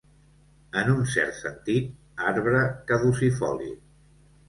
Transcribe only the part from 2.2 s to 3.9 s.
arbre caducifoli.